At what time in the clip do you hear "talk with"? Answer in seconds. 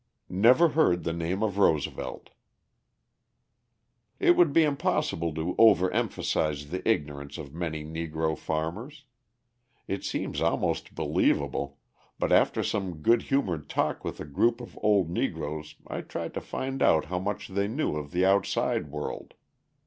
13.69-14.19